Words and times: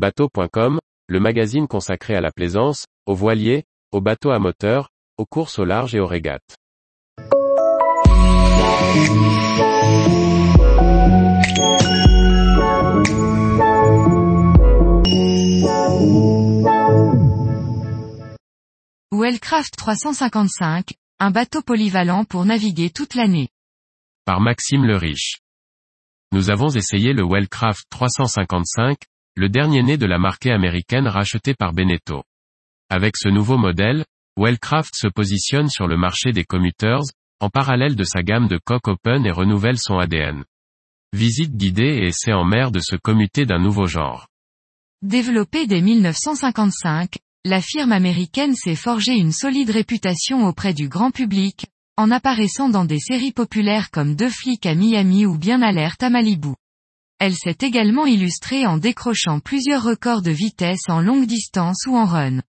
Bateau.com, 0.00 0.80
le 1.08 1.20
magazine 1.20 1.68
consacré 1.68 2.14
à 2.14 2.22
la 2.22 2.32
plaisance, 2.32 2.86
aux 3.04 3.14
voiliers, 3.14 3.64
aux 3.92 4.00
bateaux 4.00 4.30
à 4.30 4.38
moteur, 4.38 4.88
aux 5.18 5.26
courses 5.26 5.58
au 5.58 5.66
large 5.66 5.94
et 5.94 6.00
aux 6.00 6.06
régates. 6.06 6.56
Wellcraft 19.12 19.76
355, 19.76 20.94
un 21.18 21.30
bateau 21.30 21.60
polyvalent 21.60 22.24
pour 22.24 22.46
naviguer 22.46 22.88
toute 22.88 23.14
l'année. 23.14 23.50
Par 24.24 24.40
Maxime 24.40 24.86
le 24.86 24.96
Riche. 24.96 25.40
Nous 26.32 26.48
avons 26.48 26.70
essayé 26.70 27.12
le 27.12 27.22
Wellcraft 27.22 27.84
355, 27.90 28.96
le 29.36 29.48
dernier 29.48 29.82
né 29.82 29.96
de 29.96 30.06
la 30.06 30.18
marque 30.18 30.46
américaine 30.46 31.06
rachetée 31.06 31.54
par 31.54 31.72
Beneteau. 31.72 32.22
Avec 32.88 33.16
ce 33.16 33.28
nouveau 33.28 33.56
modèle, 33.56 34.04
Wellcraft 34.36 34.94
se 34.94 35.06
positionne 35.06 35.68
sur 35.68 35.86
le 35.86 35.96
marché 35.96 36.32
des 36.32 36.44
commuters, 36.44 37.02
en 37.40 37.48
parallèle 37.48 37.96
de 37.96 38.04
sa 38.04 38.22
gamme 38.22 38.48
de 38.48 38.58
coque 38.62 38.88
open 38.88 39.24
et 39.26 39.30
renouvelle 39.30 39.78
son 39.78 39.98
ADN. 39.98 40.44
Visite 41.12 41.56
guidée 41.56 42.00
et 42.02 42.06
essai 42.08 42.32
en 42.32 42.44
mer 42.44 42.70
de 42.70 42.80
se 42.80 42.96
commuter 42.96 43.46
d'un 43.46 43.58
nouveau 43.58 43.86
genre. 43.86 44.28
Développé 45.02 45.66
dès 45.66 45.80
1955, 45.80 47.18
la 47.44 47.62
firme 47.62 47.92
américaine 47.92 48.54
s'est 48.54 48.76
forgée 48.76 49.16
une 49.16 49.32
solide 49.32 49.70
réputation 49.70 50.46
auprès 50.46 50.74
du 50.74 50.88
grand 50.88 51.10
public, 51.10 51.66
en 51.96 52.10
apparaissant 52.10 52.68
dans 52.68 52.84
des 52.84 52.98
séries 52.98 53.32
populaires 53.32 53.90
comme 53.90 54.14
Deux 54.14 54.28
flics 54.28 54.66
à 54.66 54.74
Miami 54.74 55.26
ou 55.26 55.38
Bien 55.38 55.62
alerte 55.62 56.02
à 56.02 56.10
Malibu. 56.10 56.54
Elle 57.20 57.36
s'est 57.36 57.58
également 57.60 58.06
illustrée 58.06 58.66
en 58.66 58.78
décrochant 58.78 59.40
plusieurs 59.40 59.82
records 59.82 60.22
de 60.22 60.30
vitesse 60.30 60.88
en 60.88 61.02
longue 61.02 61.26
distance 61.26 61.84
ou 61.86 61.94
en 61.94 62.06
run. 62.06 62.40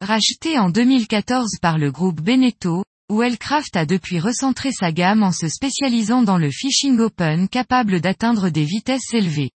Racheté 0.00 0.58
en 0.58 0.70
2014 0.70 1.58
par 1.60 1.76
le 1.76 1.92
groupe 1.92 2.22
Beneteau, 2.22 2.84
Wellcraft 3.10 3.76
a 3.76 3.84
depuis 3.84 4.18
recentré 4.18 4.72
sa 4.72 4.90
gamme 4.90 5.22
en 5.22 5.32
se 5.32 5.50
spécialisant 5.50 6.22
dans 6.22 6.38
le 6.38 6.50
fishing 6.50 6.98
open 6.98 7.46
capable 7.46 8.00
d'atteindre 8.00 8.48
des 8.48 8.64
vitesses 8.64 9.12
élevées. 9.12 9.50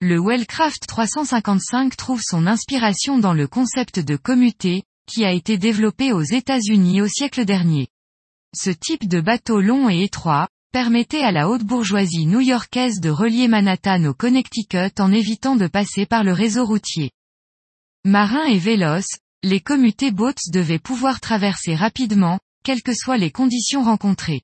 Le 0.00 0.20
Wellcraft 0.20 0.86
355 0.86 1.96
trouve 1.96 2.22
son 2.24 2.46
inspiration 2.46 3.18
dans 3.18 3.34
le 3.34 3.48
concept 3.48 3.98
de 3.98 4.14
commuté, 4.14 4.84
qui 5.06 5.24
a 5.24 5.32
été 5.32 5.58
développé 5.58 6.12
aux 6.12 6.22
États-Unis 6.22 7.02
au 7.02 7.08
siècle 7.08 7.44
dernier. 7.44 7.88
Ce 8.54 8.70
type 8.70 9.08
de 9.08 9.20
bateau 9.20 9.60
long 9.60 9.90
et 9.90 10.04
étroit, 10.04 10.48
permettait 10.72 11.22
à 11.22 11.32
la 11.32 11.50
haute 11.50 11.64
bourgeoisie 11.64 12.24
new-yorkaise 12.24 12.98
de 13.00 13.10
relier 13.10 13.46
Manhattan 13.46 14.04
au 14.06 14.14
Connecticut 14.14 14.92
en 14.98 15.12
évitant 15.12 15.54
de 15.54 15.66
passer 15.66 16.06
par 16.06 16.24
le 16.24 16.32
réseau 16.32 16.64
routier. 16.64 17.10
Marins 18.06 18.46
et 18.46 18.58
véloces, 18.58 19.18
les 19.42 19.60
commutés 19.60 20.10
boats 20.10 20.32
devaient 20.50 20.78
pouvoir 20.78 21.20
traverser 21.20 21.74
rapidement, 21.74 22.40
quelles 22.64 22.82
que 22.82 22.94
soient 22.94 23.18
les 23.18 23.30
conditions 23.30 23.84
rencontrées. 23.84 24.40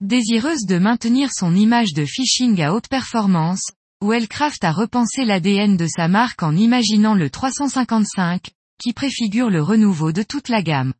Désireuse 0.00 0.64
de 0.64 0.78
maintenir 0.78 1.30
son 1.32 1.54
image 1.54 1.92
de 1.92 2.06
fishing 2.06 2.60
à 2.62 2.72
haute 2.72 2.88
performance, 2.88 3.72
Wellcraft 4.02 4.64
a 4.64 4.72
repensé 4.72 5.24
l'ADN 5.24 5.76
de 5.76 5.86
sa 5.86 6.08
marque 6.08 6.42
en 6.42 6.56
imaginant 6.56 7.14
le 7.14 7.28
355, 7.28 8.50
qui 8.78 8.92
préfigure 8.94 9.50
le 9.50 9.62
renouveau 9.62 10.12
de 10.12 10.22
toute 10.22 10.48
la 10.48 10.62
gamme. 10.62 10.94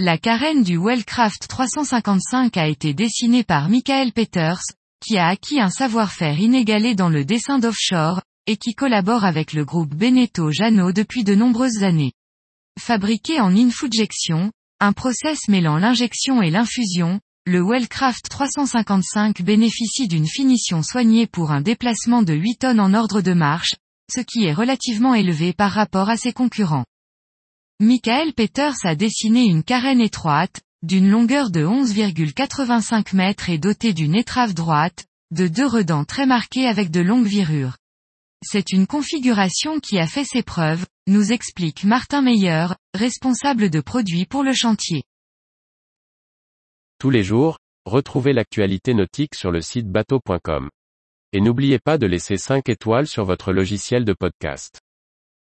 La 0.00 0.16
carène 0.16 0.62
du 0.62 0.78
Wellcraft 0.78 1.48
355 1.48 2.56
a 2.56 2.68
été 2.68 2.94
dessinée 2.94 3.42
par 3.42 3.68
Michael 3.68 4.12
Peters, 4.12 4.62
qui 5.04 5.18
a 5.18 5.26
acquis 5.26 5.60
un 5.60 5.70
savoir-faire 5.70 6.38
inégalé 6.38 6.94
dans 6.94 7.08
le 7.08 7.24
dessin 7.24 7.58
d'offshore, 7.58 8.22
et 8.46 8.56
qui 8.56 8.74
collabore 8.74 9.24
avec 9.24 9.52
le 9.52 9.64
groupe 9.64 9.92
Beneteau 9.92 10.52
Jano 10.52 10.92
depuis 10.92 11.24
de 11.24 11.34
nombreuses 11.34 11.82
années. 11.82 12.12
Fabriqué 12.78 13.40
en 13.40 13.56
infujection, 13.56 14.52
un 14.78 14.92
process 14.92 15.48
mêlant 15.48 15.78
l'injection 15.78 16.42
et 16.42 16.50
l'infusion, 16.50 17.18
le 17.44 17.60
Wellcraft 17.60 18.28
355 18.28 19.42
bénéficie 19.42 20.06
d'une 20.06 20.28
finition 20.28 20.84
soignée 20.84 21.26
pour 21.26 21.50
un 21.50 21.60
déplacement 21.60 22.22
de 22.22 22.34
8 22.34 22.58
tonnes 22.58 22.80
en 22.80 22.94
ordre 22.94 23.20
de 23.20 23.32
marche, 23.32 23.74
ce 24.14 24.20
qui 24.20 24.44
est 24.44 24.54
relativement 24.54 25.14
élevé 25.14 25.52
par 25.52 25.72
rapport 25.72 26.08
à 26.08 26.16
ses 26.16 26.32
concurrents. 26.32 26.84
Michael 27.80 28.32
Peters 28.32 28.74
a 28.82 28.96
dessiné 28.96 29.44
une 29.44 29.62
carène 29.62 30.00
étroite, 30.00 30.62
d'une 30.82 31.08
longueur 31.08 31.52
de 31.52 31.64
11,85 31.64 33.14
mètres 33.14 33.50
et 33.50 33.58
dotée 33.58 33.92
d'une 33.92 34.16
étrave 34.16 34.52
droite, 34.52 35.06
de 35.30 35.46
deux 35.46 35.66
redans 35.66 36.04
très 36.04 36.26
marqués 36.26 36.66
avec 36.66 36.90
de 36.90 36.98
longues 36.98 37.28
virures. 37.28 37.76
C'est 38.44 38.72
une 38.72 38.88
configuration 38.88 39.78
qui 39.78 40.00
a 40.00 40.08
fait 40.08 40.24
ses 40.24 40.42
preuves, 40.42 40.86
nous 41.06 41.30
explique 41.30 41.84
Martin 41.84 42.20
Meyer, 42.20 42.66
responsable 42.94 43.70
de 43.70 43.80
produits 43.80 44.26
pour 44.26 44.42
le 44.42 44.54
chantier. 44.54 45.04
Tous 46.98 47.10
les 47.10 47.22
jours, 47.22 47.60
retrouvez 47.84 48.32
l'actualité 48.32 48.92
nautique 48.92 49.36
sur 49.36 49.52
le 49.52 49.60
site 49.60 49.86
bateau.com. 49.86 50.68
Et 51.32 51.40
n'oubliez 51.40 51.78
pas 51.78 51.96
de 51.96 52.08
laisser 52.08 52.38
5 52.38 52.68
étoiles 52.70 53.06
sur 53.06 53.24
votre 53.24 53.52
logiciel 53.52 54.04
de 54.04 54.14
podcast. 54.14 54.80